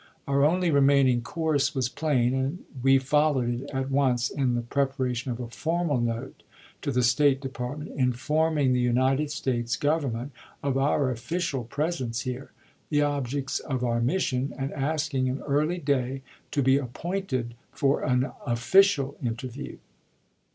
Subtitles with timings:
[0.27, 4.95] Our only remaining course was plain, and we followed it at once in the prep
[4.97, 6.41] aration of a formal note
[6.81, 10.31] to the State Department inform ing the United States Government
[10.63, 12.49] of our official presence here,
[12.89, 18.31] the objects of our mission, and asking an early day to be appointed for an
[18.47, 19.77] official interview.